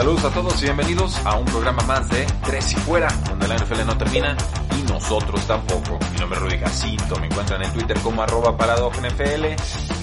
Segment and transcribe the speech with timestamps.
[0.00, 3.56] Saludos a todos y bienvenidos a un programa más de Tres y Fuera, donde la
[3.56, 4.34] NFL no termina
[4.78, 5.98] y nosotros tampoco.
[6.14, 9.44] Mi nombre es Rudy Jacinto, me encuentran en Twitter como arroba NFL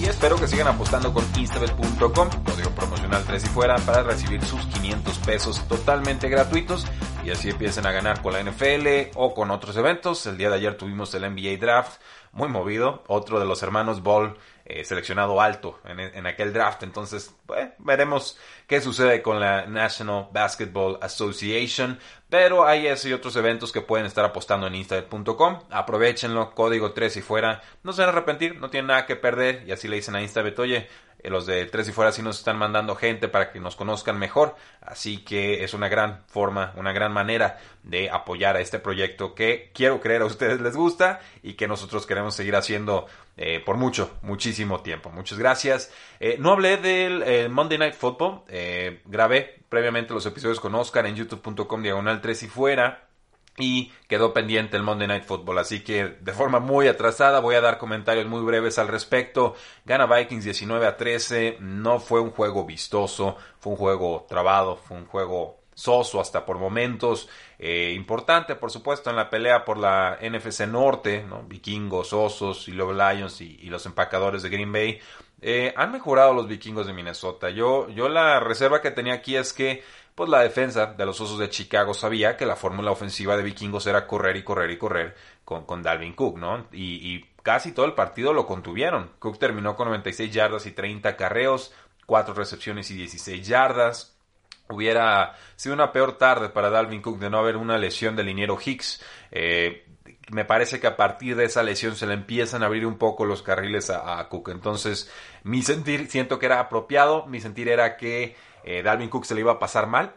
[0.00, 4.64] y espero que sigan apostando con instabet.com, código promocional Tres y Fuera, para recibir sus
[4.66, 6.86] 500 pesos totalmente gratuitos
[7.24, 10.24] y así empiecen a ganar con la NFL o con otros eventos.
[10.26, 14.36] El día de ayer tuvimos el NBA Draft, muy movido, otro de los hermanos Ball
[14.68, 16.82] eh, seleccionado alto en, aquel draft.
[16.82, 17.34] Entonces,
[17.78, 21.98] veremos qué sucede con la National Basketball Association.
[22.28, 25.60] Pero hay ese y otros eventos que pueden estar apostando en instabet.com.
[25.70, 27.62] Aprovechenlo, código 3 y fuera.
[27.82, 29.64] No se van a arrepentir, no tienen nada que perder.
[29.66, 30.86] Y así le dicen a Instabet, oye,
[31.24, 34.54] los de tres y fuera sí nos están mandando gente para que nos conozcan mejor.
[34.80, 39.70] Así que es una gran forma, una gran manera de apoyar a este proyecto que
[39.74, 44.18] quiero creer a ustedes les gusta y que nosotros queremos seguir haciendo eh, por mucho,
[44.22, 45.10] muchísimo tiempo.
[45.10, 45.92] Muchas gracias.
[46.20, 48.42] Eh, no hablé del Monday Night Football.
[49.04, 53.07] grabé previamente los episodios con Oscar en youtube.com diagonal 3 y fuera
[53.58, 55.58] y quedó pendiente el Monday Night Football.
[55.58, 59.54] Así que de forma muy atrasada voy a dar comentarios muy breves al respecto.
[59.84, 61.58] Gana Vikings 19 a 13.
[61.60, 66.58] No fue un juego vistoso, fue un juego trabado, fue un juego soso hasta por
[66.58, 67.28] momentos.
[67.58, 71.42] Eh, importante, por supuesto, en la pelea por la NFC Norte, ¿no?
[71.42, 74.98] vikingos, osos y los Lions y, los empacadores de Green Bay.
[75.40, 77.50] Eh, han mejorado los vikingos de Minnesota.
[77.50, 79.84] Yo, yo la reserva que tenía aquí es que
[80.18, 83.86] pues la defensa de los Osos de Chicago sabía que la fórmula ofensiva de Vikingos
[83.86, 85.14] era correr y correr y correr
[85.44, 86.66] con, con Dalvin Cook, ¿no?
[86.72, 89.12] Y, casi todo el partido lo contuvieron.
[89.20, 91.72] Cook terminó con 96 yardas y 30 carreos,
[92.06, 94.17] 4 recepciones y 16 yardas.
[94.70, 98.58] Hubiera sido una peor tarde para Dalvin Cook de no haber una lesión del liniero
[98.62, 99.02] Hicks.
[99.30, 99.86] Eh,
[100.30, 103.24] me parece que a partir de esa lesión se le empiezan a abrir un poco
[103.24, 104.50] los carriles a, Cook.
[104.50, 105.10] Entonces,
[105.42, 107.26] mi sentir, siento que era apropiado.
[107.26, 110.14] Mi sentir era que eh, Dalvin Cook se le iba a pasar mal.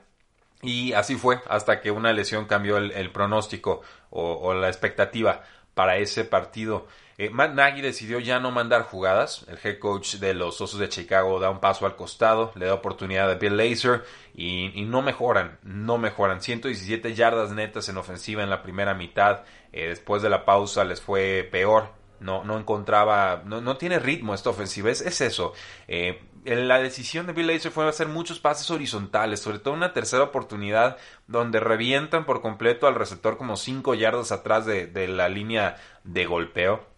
[0.62, 6.23] Y así fue hasta que una lesión cambió el, pronóstico o, la expectativa para ese
[6.23, 6.88] partido.
[7.22, 9.46] Eh, Matt Nagy decidió ya no mandar jugadas.
[9.48, 12.74] El head coach de los Osos de Chicago da un paso al costado, le da
[12.74, 16.42] oportunidad a Bill Lazor y, no mejoran, no mejoran.
[16.42, 19.44] 117 yardas netas en ofensiva en la primera mitad.
[19.72, 21.90] Eh, después de la pausa les fue peor.
[22.20, 24.90] No, no encontraba, no, no tiene ritmo esta ofensiva.
[24.90, 25.54] Es, es eso.
[25.88, 30.24] Eh, la decisión de Bill Lazor fue hacer muchos pases horizontales, sobre todo una tercera
[30.24, 36.26] oportunidad donde revientan por completo al receptor como 5 yardas atrás de, la línea de
[36.26, 36.91] golpeo.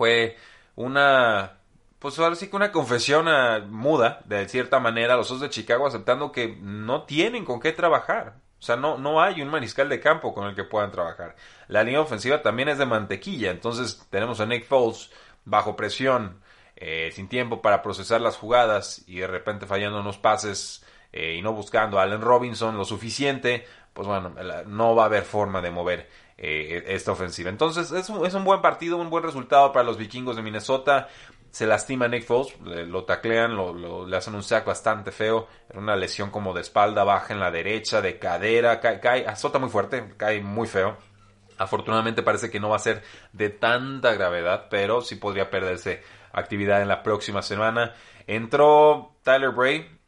[0.00, 0.38] Fue
[0.76, 1.58] una,
[1.98, 5.86] pues ahora sí que una confesión ah, muda, de cierta manera, los Osos de Chicago
[5.86, 8.36] aceptando que no tienen con qué trabajar.
[8.58, 11.36] O sea, no, no hay un mariscal de campo con el que puedan trabajar.
[11.68, 15.10] La línea ofensiva también es de mantequilla, entonces tenemos a Nick Foles
[15.44, 16.40] bajo presión,
[16.76, 20.82] eh, sin tiempo para procesar las jugadas y de repente fallando unos pases
[21.12, 24.34] eh, y no buscando a Allen Robinson lo suficiente, pues bueno,
[24.66, 27.50] no va a haber forma de mover eh, esta ofensiva.
[27.50, 31.08] Entonces es un, es un, buen partido, un buen resultado para los vikingos de Minnesota.
[31.50, 35.96] Se lastima Nick Foles, lo taclean, lo, le hacen un sack bastante feo, era una
[35.96, 40.14] lesión como de espalda baja en la derecha, de cadera, cae, cae, azota muy fuerte,
[40.16, 40.96] cae muy feo.
[41.58, 43.02] Afortunadamente parece que no va a ser
[43.34, 47.94] de tanta gravedad, pero sí podría perderse actividad en la próxima semana.
[48.26, 49.99] Entró Tyler Bray,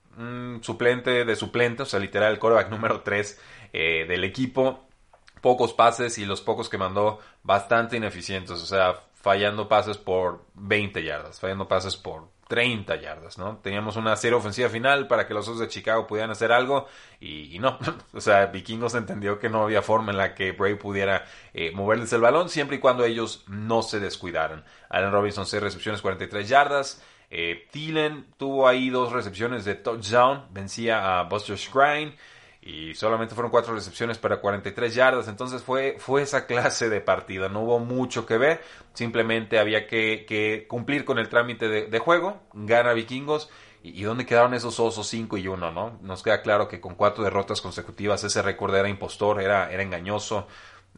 [0.61, 3.41] suplente de suplente, o sea, literal el coreback número 3
[3.73, 4.87] eh, del equipo.
[5.41, 11.03] Pocos pases y los pocos que mandó bastante ineficientes, o sea, fallando pases por 20
[11.03, 13.57] yardas, fallando pases por 30 yardas, ¿no?
[13.63, 16.86] Teníamos una serie ofensiva final para que los Osos de Chicago pudieran hacer algo
[17.19, 17.78] y, no,
[18.13, 22.13] o sea, Vikingos entendió que no había forma en la que Bray pudiera eh, moverles
[22.13, 24.65] el balón siempre y cuando ellos no se descuidaran.
[24.91, 27.03] Allen Robinson 6 recepciones, 43 yardas.
[27.34, 32.15] Eh, Thielen tuvo ahí dos recepciones de touchdown, vencía a Buster Scrine
[32.61, 35.29] y solamente fueron cuatro recepciones para 43 yardas.
[35.29, 37.49] Entonces fue, fue esa clase de partida.
[37.49, 38.61] No hubo mucho que ver.
[38.93, 42.43] Simplemente había que, cumplir con el trámite de, juego.
[42.53, 43.49] Gana Vikingos.
[43.83, 45.99] ¿Y, dónde quedaron esos osos 5 y 1, no?
[46.03, 50.47] Nos queda claro que con cuatro derrotas consecutivas ese récord era impostor, era, era engañoso.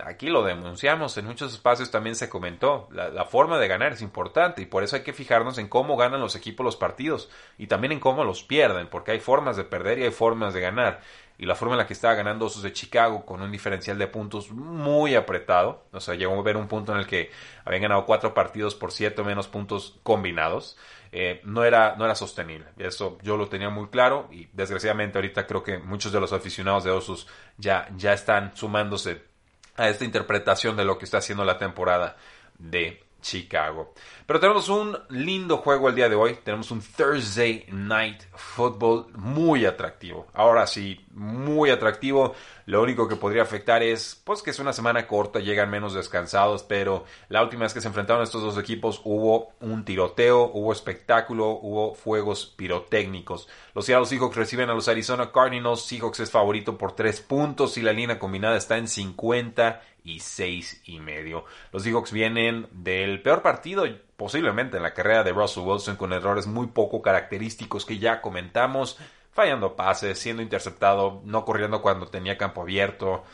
[0.03, 4.61] Aquí lo denunciamos, en muchos espacios también se comentó, la, forma de ganar es importante
[4.61, 7.93] y por eso hay que fijarnos en cómo ganan los equipos los partidos y también
[7.93, 11.01] en cómo los pierden, porque hay formas de perder y hay formas de ganar.
[11.39, 14.09] Y la forma en la que estaba ganando Osos de Chicago con un diferencial de
[14.09, 17.31] puntos muy apretado, o sea, llegó a ver un punto en el que
[17.65, 20.77] habían ganado cuatro partidos por siete o menos puntos combinados,
[21.13, 22.67] eh, no, era, no era sostenible.
[22.79, 26.83] Eso yo lo tenía muy claro y desgraciadamente ahorita creo que muchos de los aficionados
[26.83, 29.34] de Osos ya, ya están sumándose
[29.77, 32.17] a esta interpretación de lo que está haciendo la temporada
[32.59, 33.95] de Chicago.
[34.27, 36.39] Pero tenemos un lindo juego el día de hoy.
[36.45, 40.29] Tenemos un Thursday Night Football muy atractivo.
[40.35, 42.35] Ahora sí, muy atractivo.
[42.67, 46.63] Lo único que podría afectar es, pues que es una semana corta, llegan menos descansados,
[46.63, 51.51] pero la última vez que se enfrentaron estos dos equipos hubo un tiroteo, hubo espectáculo,
[51.51, 53.49] hubo fuegos pirotécnicos.
[53.75, 55.83] Los Seattle Seahawks reciben a los Arizona Cardinals.
[55.83, 60.83] Seahawks es favorito por tres puntos y la línea combinada está en 50 y seis
[60.85, 61.45] y medio.
[61.73, 63.85] Los Seahawks vienen del peor partido
[64.17, 68.99] posiblemente en la carrera de Russell Wilson con errores muy poco característicos que ya comentamos,
[69.35, 73.25] fallando pases, siendo interceptado, no corriendo cuando tenía campo abierto,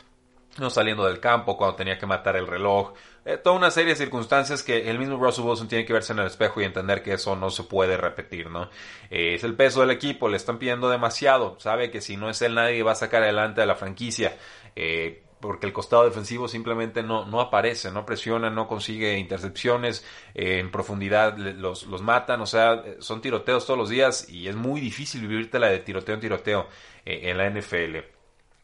[0.57, 2.93] no saliendo del campo cuando tenía que matar el reloj.
[3.23, 6.19] Eh, toda una serie de circunstancias que el mismo Russell Wilson tiene que verse en
[6.19, 8.63] el espejo y entender que eso no se puede repetir, ¿no?
[9.09, 12.41] Eh, es el peso del equipo, le están pidiendo demasiado, sabe que si no es
[12.41, 14.35] él nadie va a sacar adelante a la franquicia.
[14.75, 20.59] Eh, porque el costado defensivo simplemente no, no aparece, no presiona, no consigue intercepciones, eh,
[20.59, 24.79] en profundidad los, los matan, o sea, son tiroteos todos los días y es muy
[24.79, 26.67] difícil vivirte la de tiroteo en tiroteo
[27.05, 27.97] eh, en la NFL.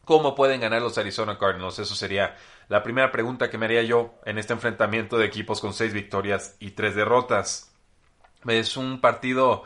[0.06, 1.80] ¿Cómo pueden ganar los Arizona Cardinals?
[1.80, 2.38] Eso sería
[2.70, 6.56] la primera pregunta que me haría yo en este enfrentamiento de equipos con seis victorias
[6.60, 7.74] y tres derrotas.
[8.48, 9.64] Es un partido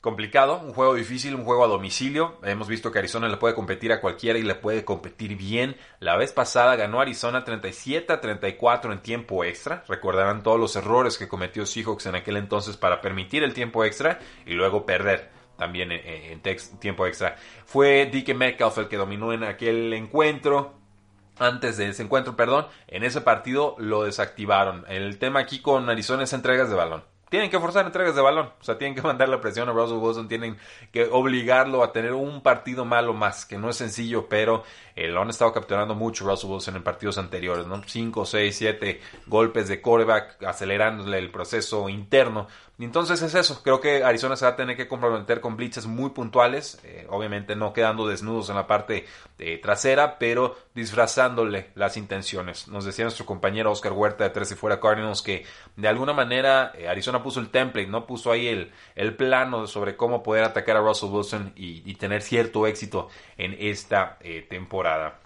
[0.00, 2.38] complicado, un juego difícil, un juego a domicilio.
[2.42, 5.76] Hemos visto que Arizona le puede competir a cualquiera y le puede competir bien.
[6.00, 9.84] La vez pasada ganó Arizona 37 a 34 en tiempo extra.
[9.88, 14.20] Recordarán todos los errores que cometió Seahawks en aquel entonces para permitir el tiempo extra
[14.46, 16.40] y luego perder también en,
[16.78, 17.36] tiempo extra.
[17.66, 20.74] Fue Dike Metcalf el que dominó en aquel encuentro.
[21.40, 24.84] Antes de ese encuentro, perdón, en ese partido lo desactivaron.
[24.88, 28.50] El tema aquí con Arizona es entregas de balón tienen que forzar entregas de balón.
[28.60, 30.28] O sea, tienen que mandar la presión a Russell Wilson.
[30.28, 30.56] Tienen
[30.92, 34.64] que obligarlo a tener un partido malo más, que no es sencillo, pero
[34.96, 37.82] eh, lo han estado capturando mucho Russell Wilson en partidos anteriores, ¿no?
[37.84, 42.48] 5, 6, 7 golpes de quarterback, acelerándole el proceso interno
[42.78, 45.86] y entonces es eso, creo que Arizona se va a tener que comprometer con blitzes
[45.86, 49.04] muy puntuales, eh, obviamente no quedando desnudos en la parte
[49.40, 52.68] eh, trasera, pero disfrazándole las intenciones.
[52.68, 55.44] Nos decía nuestro compañero Oscar Huerta de Tres y Fuera Cardinals que
[55.74, 59.96] de alguna manera eh, Arizona puso el template, no puso ahí el, el plano sobre
[59.96, 65.18] cómo poder atacar a Russell Wilson y, y tener cierto éxito en esta temporada.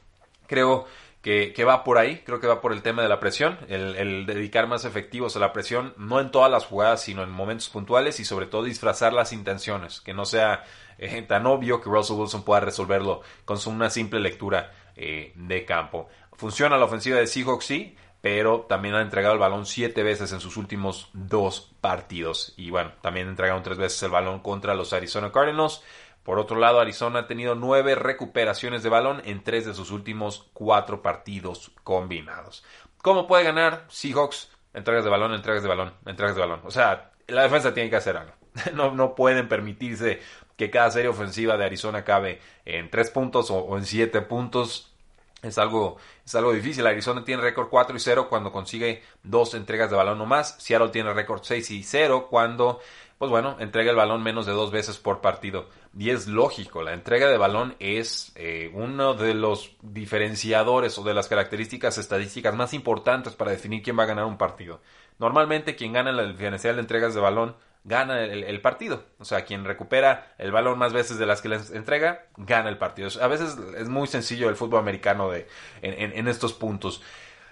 [0.47, 0.87] Creo
[1.23, 4.67] que, va por ahí, creo que va por el tema de la presión, el, dedicar
[4.67, 8.25] más efectivos a la presión, no en todas las jugadas, sino en momentos puntuales y
[8.25, 10.65] sobre todo disfrazar las intenciones, que no sea
[10.99, 16.09] eh, tan obvio que Russell Wilson pueda resolverlo con una simple lectura eh, de campo.
[16.33, 20.41] Funciona la ofensiva de Seahawks, sí, pero también ha entregado el balón siete veces en
[20.41, 22.55] sus últimos dos partidos.
[22.57, 25.83] Y bueno, también entregaron tres veces el balón contra los Arizona Cardinals.
[26.23, 30.49] Por otro lado, Arizona ha tenido nueve recuperaciones de balón en tres de sus últimos
[30.53, 32.65] cuatro partidos combinados.
[32.99, 34.51] ¿Cómo puede ganar Seahawks?
[34.75, 36.61] Entregas de balón, entregas de balón, entregas de balón.
[36.65, 38.33] O sea, la defensa tiene que hacer algo.
[38.75, 40.21] No, no pueden permitirse
[40.57, 44.95] que cada serie ofensiva de Arizona acabe en tres puntos o, en siete puntos.
[45.43, 46.87] Es algo, es algo difícil.
[46.87, 50.55] Arizona tiene récord 4 y 0 cuando consigue dos entregas de balón o más.
[50.61, 52.79] Seattle tiene récord 6 y 0 cuando
[53.23, 55.69] pues bueno, entrega el balón menos de dos veces por partido.
[55.97, 61.15] Y es lógico, la entrega de balón es eh, uno de los diferenciadores o de
[61.15, 64.81] las características estadísticas más importantes para definir quién va a ganar un partido.
[65.21, 69.05] Normalmente quien gana el diferencial de entregas de balón gana el, partido.
[69.21, 72.79] O sea, quien recupera el balón más veces de las que les entrega, gana el
[72.79, 73.09] partido.
[73.21, 75.47] A veces es muy sencillo el fútbol americano de,
[75.81, 77.01] en, estos puntos.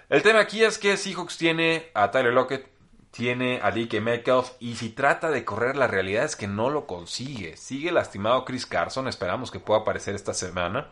[0.09, 2.70] El tema aquí es que Seahawks tiene a Tyler Lockett,
[3.11, 6.87] tiene a DK Metcalf y si trata de correr la realidad es que no lo
[6.87, 7.57] consigue.
[7.57, 10.87] Sigue lastimado Chris Carson, esperamos que pueda aparecer esta semana.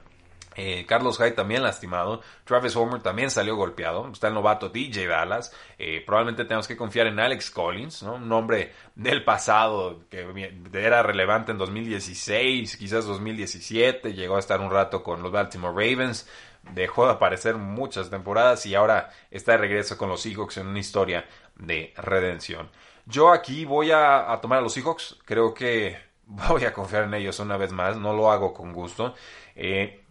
[0.56, 2.22] Eh, Carlos Hyde también lastimado.
[2.44, 4.10] Travis Homer también salió golpeado.
[4.12, 5.54] Está el novato DJ Dallas.
[5.78, 8.16] Eh, probablemente tenemos que confiar en Alex Collins, ¿no?
[8.16, 14.14] un hombre del pasado que era relevante en 2016, quizás 2017.
[14.14, 16.28] Llegó a estar un rato con los Baltimore Ravens.
[16.74, 20.80] Dejó de aparecer muchas temporadas y ahora está de regreso con los Seahawks en una
[20.80, 21.26] historia
[21.60, 22.70] de redención.
[23.06, 25.18] Yo aquí voy a, tomar a los Seahawks.
[25.26, 29.14] Creo que voy a confiar en ellos una vez más, no lo hago con gusto.
[29.56, 30.02] Eh,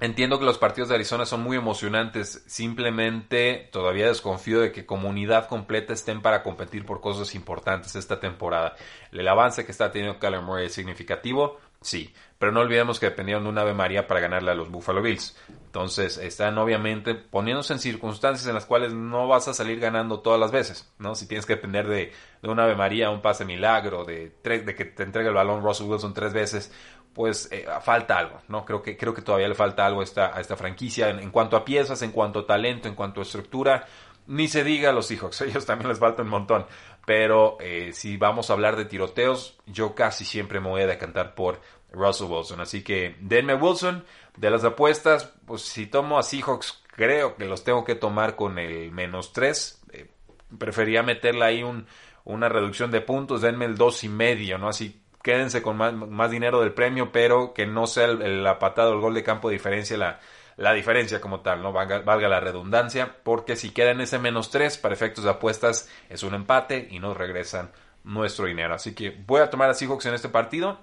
[0.00, 5.48] entiendo que los partidos de Arizona son muy emocionantes, simplemente todavía desconfío de que comunidad
[5.48, 8.76] completa estén para competir por cosas importantes esta temporada.
[9.12, 13.44] El avance que está teniendo Kyler Murray es significativo, sí, pero no olvidemos que dependieron
[13.44, 15.36] de una Ave María para ganarle a los Buffalo Bills.
[15.66, 20.40] Entonces están obviamente poniéndose en circunstancias en las cuales no vas a salir ganando todas
[20.40, 21.14] las veces, ¿no?
[21.14, 24.84] Si tienes que depender de, de una Ave María, un pase milagro, de, de que
[24.84, 26.72] te entregue el balón Russell Wilson tres veces,
[27.18, 28.64] pues eh, falta algo, ¿no?
[28.64, 31.56] Creo que, creo que todavía le falta algo a esta, a esta franquicia en, cuanto
[31.56, 33.86] a piezas, en cuanto a talento, en cuanto a estructura.
[34.28, 36.66] Ni se diga a los Seahawks, ellos también les falta un montón.
[37.04, 41.34] Pero eh, si vamos a hablar de tiroteos, yo casi siempre me voy a decantar
[41.34, 42.60] por Russell Wilson.
[42.60, 44.04] Así que denme Wilson.
[44.36, 48.58] De las apuestas, pues si tomo a Seahawks, creo que los tengo que tomar con
[48.58, 49.82] el menos 3.
[49.92, 50.10] Eh,
[50.58, 51.86] prefería meterle ahí un,
[52.24, 53.40] una reducción de puntos.
[53.40, 54.68] Denme el dos y medio, ¿no?
[54.68, 58.94] Así quédense con más, dinero del premio, pero que no sea el, la patada o
[58.94, 60.20] el gol de campo de diferencia la,
[60.58, 61.72] la diferencia como tal, ¿no?
[61.72, 66.24] Valga, la redundancia, porque si queda en ese menos 3 para efectos de apuestas es
[66.24, 67.70] un empate y nos regresan
[68.02, 68.74] nuestro dinero.
[68.74, 70.80] Así que voy a tomar a Seahawks en este partido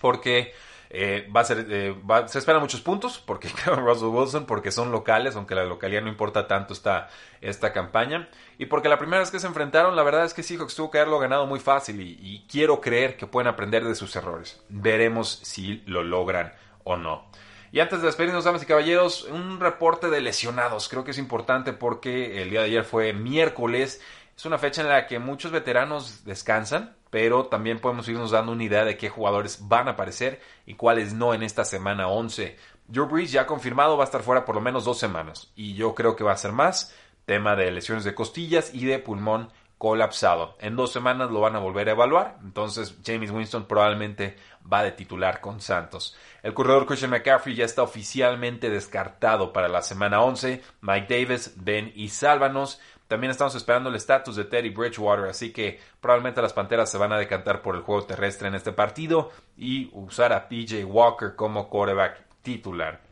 [0.00, 0.54] porque
[0.90, 1.96] eh, va a ser, eh,
[2.26, 6.46] se esperan muchos puntos porque Russell Wilson, porque son locales, aunque la localidad no importa
[6.46, 7.08] tanto esta,
[7.40, 8.28] esta campaña.
[8.56, 10.98] Y porque la primera vez que se enfrentaron, la verdad es que Seahawks tuvo que
[10.98, 14.62] haberlo ganado muy fácil y quiero creer que pueden aprender de sus errores.
[14.68, 16.52] Veremos si lo logran
[16.84, 17.26] o no.
[17.72, 20.88] Y antes de despedirnos, damas y caballeros, un reporte de lesionados.
[20.88, 24.00] Creo que es importante porque el día de ayer fue miércoles.
[24.36, 28.64] Es una fecha en la que muchos veteranos descansan pero también podemos irnos dando una
[28.64, 32.56] idea de qué jugadores van a aparecer y cuáles no en esta semana 11.
[32.94, 35.94] Joe Brees ya confirmado va a estar fuera por lo menos dos semanas y yo
[35.94, 36.94] creo que va a ser más
[37.24, 40.56] tema de lesiones de costillas y de pulmón colapsado.
[40.60, 44.36] En dos semanas lo van a volver a evaluar, entonces James Winston probablemente
[44.70, 46.16] va de titular con Santos.
[46.42, 50.62] El corredor Christian McCaffrey ya está oficialmente descartado para la semana 11.
[50.82, 55.80] Mike Davis, Ben y Sálvanos también estamos esperando el estatus de Teddy Bridgewater, así que
[55.98, 59.88] probablemente las Panteras se van a decantar por el juego terrestre en este partido y
[59.94, 63.07] usar a PJ Walker como quarterback titular.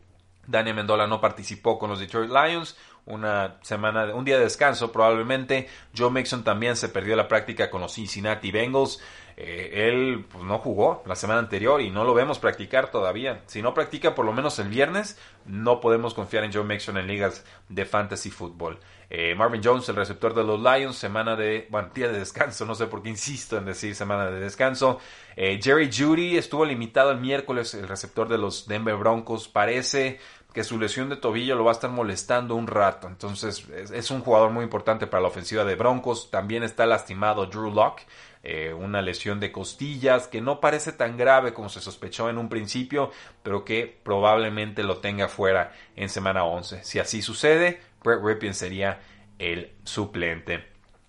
[0.47, 5.69] Daniel Mendola no participó con los Detroit Lions, una semana, un día de descanso probablemente.
[5.95, 8.99] Joe Mixon también se perdió la práctica con los Cincinnati Bengals.
[9.39, 13.43] Eh, él pues, no jugó la semana anterior y no lo vemos practicar todavía.
[13.45, 17.05] Si no practica por lo menos el viernes, no podemos confiar en Joe Mixon en
[17.05, 18.79] ligas de fantasy football.
[19.09, 22.75] Eh, Marvin Jones, el receptor de los Lions, semana de, bueno, día de descanso, no
[22.75, 24.99] sé por qué insisto en decir semana de descanso.
[25.35, 30.19] Eh, Jerry Judy estuvo limitado el miércoles, el receptor de los Denver Broncos, parece
[30.57, 33.07] que su lesión de tobillo lo va a estar molestando un rato.
[33.07, 36.31] Entonces es, un jugador muy importante para la ofensiva de Broncos.
[36.31, 38.07] También está lastimado Drew Locke.
[38.49, 42.47] Eh, una lesión de costillas que no parece tan grave como se sospechó en un
[42.47, 43.11] principio,
[43.43, 46.81] pero que probablemente lo tenga fuera en semana 11.
[46.85, 49.01] Si así sucede, Brett Ripien sería
[49.37, 50.63] el suplente.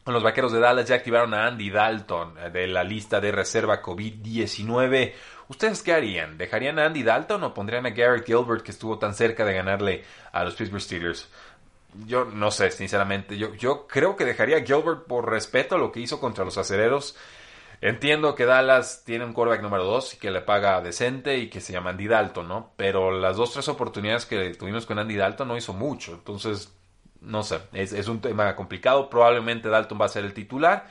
[0.04, 3.82] Los vaqueros de Dallas ya activaron a Andy Dalton eh, de la lista de reserva
[3.82, 5.12] COVID-19.
[5.46, 6.38] ¿Ustedes qué harían?
[6.38, 10.02] ¿Dejarían a Andy Dalton o pondrían a Garrett Gilbert que estuvo tan cerca de ganarle
[10.32, 11.28] a los Pittsburgh Steelers?
[12.06, 13.36] Yo no sé, sinceramente.
[13.38, 16.58] Yo, yo creo que dejaría a Gilbert por respeto a lo que hizo contra los
[16.58, 17.16] acereros.
[17.80, 21.60] Entiendo que Dallas tiene un quarterback número 2 y que le paga decente y que
[21.60, 22.72] se llama Andy Dalton, ¿no?
[22.76, 26.12] Pero las dos, tres oportunidades que tuvimos con Andy Dalton no hizo mucho.
[26.12, 26.76] Entonces,
[27.20, 29.08] no sé, es, es un tema complicado.
[29.08, 30.88] Probablemente Dalton va a ser el titular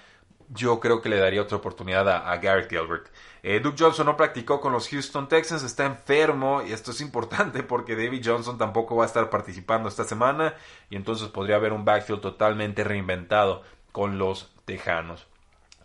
[0.49, 3.07] yo creo que le daría otra oportunidad a, Garrett Gilbert.
[3.43, 7.63] Eh, Duke Johnson no practicó con los Houston Texans, está enfermo y esto es importante
[7.63, 10.55] porque David Johnson tampoco va a estar participando esta semana
[10.89, 15.27] y entonces podría haber un backfield totalmente reinventado con los Tejanos.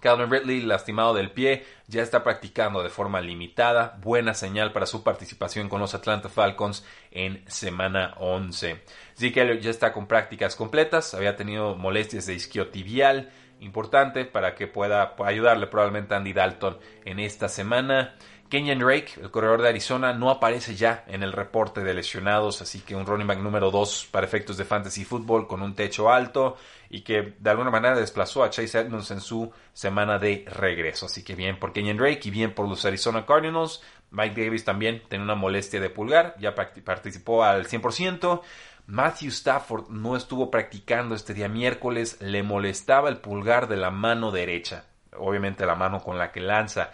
[0.02, 3.99] Calvin Ridley, lastimado del pie, ya está practicando de forma limitada.
[4.02, 8.83] Buena señal para su participación con los Atlanta Falcons en semana 11.
[9.16, 11.14] Zeke Elliott ya está con prácticas completas.
[11.14, 13.31] Había tenido molestias de isquiotibial
[13.62, 18.14] importante para que pueda ayudarle probablemente Andy Dalton en esta semana.
[18.52, 22.81] Kenyan Drake, el corredor de Arizona, no aparece ya en el reporte de lesionados, así
[22.81, 26.59] que un running back número 2 para efectos de fantasy football con un techo alto
[26.90, 31.07] y que de alguna manera desplazó a Chase Edmonds en su semana de regreso.
[31.07, 33.83] Así que bien por Kenyan Drake y bien por los Arizona Cardinals.
[34.11, 38.42] Mike Davis también tiene una molestia de pulgar, ya participó al 100%.
[38.86, 44.30] Matthew Stafford no estuvo practicando este día miércoles, le molestaba el pulgar de la mano
[44.30, 44.84] derecha,
[45.16, 46.90] obviamente la mano con la que lanza.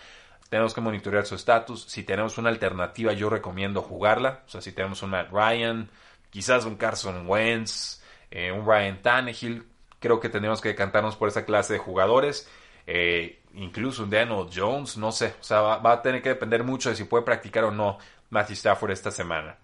[0.49, 1.85] Tenemos que monitorear su estatus.
[1.85, 4.43] Si tenemos una alternativa, yo recomiendo jugarla.
[4.47, 5.91] O sea, si tenemos un Matt Ryan,
[6.31, 9.67] quizás un Carson Wentz, eh, un Ryan Tannehill,
[10.01, 12.49] creo que tenemos que decantarnos por esa clase de jugadores.
[12.87, 16.89] Eh, incluso un Daniel Jones, no sé, o sea, va, a tener que depender mucho
[16.89, 17.99] de si puede practicar o no
[18.31, 19.59] Matthew Stafford esta semana.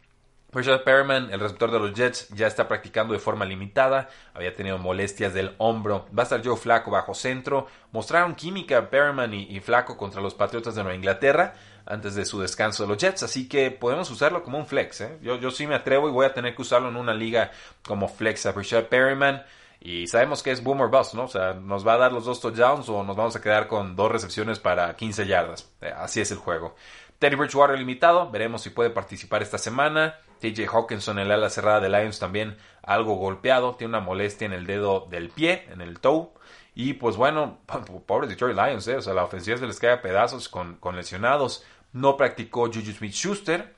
[0.55, 4.09] Richard Perriman, el receptor de los Jets, ya está practicando de forma limitada.
[4.35, 6.07] Había tenido molestias del hombro.
[6.17, 7.67] Va a estar Joe Flaco bajo centro.
[7.91, 11.55] Mostraron química Perriman y, Flaco contra los Patriotas de Nueva Inglaterra
[11.87, 13.25] antes de su descanso de los Jets.
[13.25, 15.01] Así que podemos usarlo como un flex.
[15.01, 15.19] ¿eh?
[15.23, 17.51] Yo, yo sí me atrevo y voy a tener que usarlo en una liga
[17.85, 19.43] como flex a Richard Perriman.
[19.81, 21.25] Y sabemos que es boomer bust, ¿no?
[21.25, 23.95] O sea, nos va a dar los dos touchdowns o nos vamos a quedar con
[23.95, 25.71] dos recepciones para 15 yardas.
[25.83, 26.75] Eh, así es el juego.
[27.19, 30.19] Teddy Bridgewater limitado, veremos si puede participar esta semana.
[30.41, 34.67] TJ Hawkinson, el ala cerrada de Lions, también algo golpeado, tiene una molestia en el
[34.67, 36.29] dedo del pie, en el toe.
[36.75, 37.59] Y pues bueno,
[38.07, 38.97] pobres Detroit Lions, ¿eh?
[38.97, 41.65] o sea, la ofensiva se les cae a pedazos con, lesionados.
[41.93, 43.75] No practicó Juju Smith Schuster,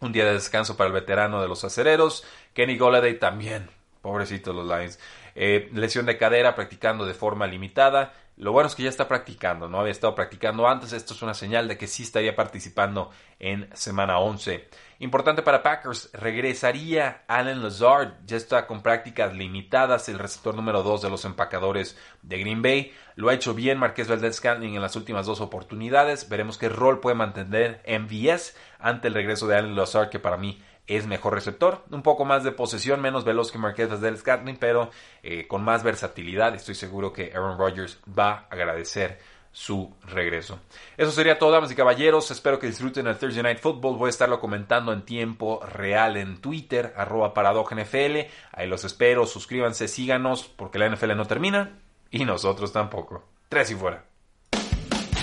[0.00, 2.24] un día de descanso para el veterano de los acereros.
[2.54, 3.68] Kenny Golladay también,
[4.00, 4.98] pobrecitos los Lions.
[5.34, 8.14] Eh, lesión de cadera practicando de forma limitada.
[8.38, 10.92] Lo bueno es que ya está practicando, no había estado practicando antes.
[10.92, 14.68] Esto es una señal de que sí estaría participando en semana 11.
[15.00, 21.02] Importante para Packers, regresaría Allen Lazard, ya está con prácticas limitadas, el receptor número 2
[21.02, 22.92] de los empacadores de Green Bay.
[23.16, 26.28] Lo ha hecho bien Marqués Valdez Scantling en las últimas dos oportunidades.
[26.28, 30.62] Veremos qué rol puede mantener MVS ante el regreso de Allen Lazard, que para mí
[30.88, 34.90] es mejor receptor, un poco más de posesión, menos veloz que Marquez del Scatling, pero
[35.22, 36.54] eh, con más versatilidad.
[36.54, 39.18] Estoy seguro que Aaron Rodgers va a agradecer
[39.52, 40.60] su regreso.
[40.96, 42.30] Eso sería todo, damas y caballeros.
[42.30, 43.96] Espero que disfruten el Thursday Night Football.
[43.96, 48.30] Voy a estarlo comentando en tiempo real en Twitter, arroba NFL.
[48.52, 49.26] Ahí los espero.
[49.26, 51.78] Suscríbanse, síganos, porque la NFL no termina
[52.10, 53.24] y nosotros tampoco.
[53.48, 54.07] Tres y fuera.